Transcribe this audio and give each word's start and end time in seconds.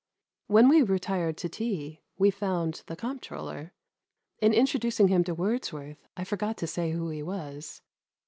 When 0.47 0.67
we 0.67 0.81
retired 0.81 1.37
to 1.37 1.47
tea 1.47 2.01
we 2.17 2.31
found 2.31 2.81
the 2.87 2.95
comptrpller. 2.95 3.69
In 4.39 4.51
introducing 4.51 5.09
him 5.09 5.23
to 5.25 5.35
Wordsworth 5.35 6.07
I 6.17 6.23
forgot 6.23 6.57
to 6.57 6.65
say 6.65 6.89
who 6.93 7.09
he 7.09 7.21
was. 7.21 7.83